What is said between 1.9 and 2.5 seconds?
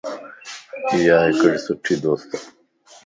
دوستَ